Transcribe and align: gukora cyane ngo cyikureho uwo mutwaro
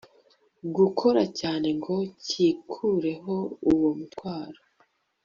gukora 0.75 1.21
cyane 1.39 1.67
ngo 1.77 1.95
cyikureho 2.25 3.35
uwo 3.71 3.89
mutwaro 3.97 4.59